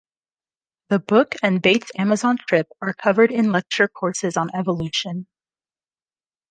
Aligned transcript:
The 0.89 0.97
book 0.97 1.35
and 1.43 1.61
Bates' 1.61 1.91
Amazon 1.95 2.39
trip 2.47 2.67
are 2.81 2.95
covered 2.95 3.31
in 3.31 3.51
lecture 3.51 3.87
courses 3.87 4.35
on 4.35 4.49
evolution. 4.55 5.27